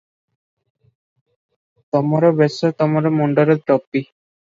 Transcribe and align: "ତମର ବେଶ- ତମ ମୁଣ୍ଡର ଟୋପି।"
"ତମର 1.95 2.31
ବେଶ- 2.39 2.71
ତମ 2.81 3.03
ମୁଣ୍ଡର 3.19 3.57
ଟୋପି।" 3.69 4.03